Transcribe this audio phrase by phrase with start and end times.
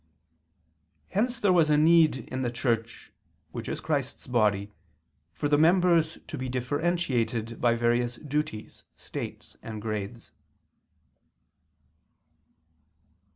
[1.09, 3.11] Hence there was need in the Church,
[3.51, 4.71] which is Christ's body,
[5.31, 10.31] for the members to be differentiated by various duties, states, and grades.